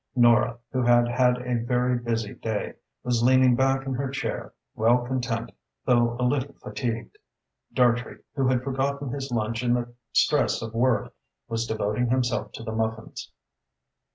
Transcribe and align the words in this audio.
Nora, 0.15 0.57
who 0.71 0.81
had 0.81 1.07
had 1.07 1.37
a 1.45 1.63
very 1.63 1.95
busy 1.99 2.33
day, 2.33 2.73
was 3.03 3.21
leaning 3.21 3.55
back 3.55 3.85
in 3.85 3.93
her 3.93 4.09
chair, 4.09 4.51
well 4.73 5.05
content 5.05 5.51
though 5.85 6.17
a 6.19 6.25
little 6.25 6.53
fatigued. 6.55 7.19
Dartrey, 7.71 8.17
who 8.33 8.47
had 8.47 8.63
forgotten 8.63 9.09
his 9.11 9.29
lunch 9.31 9.61
in 9.61 9.75
the 9.75 9.93
stress 10.11 10.63
of 10.63 10.73
work, 10.73 11.13
was 11.47 11.67
devoting 11.67 12.09
himself 12.09 12.51
to 12.53 12.63
the 12.63 12.71
muffins. 12.71 13.31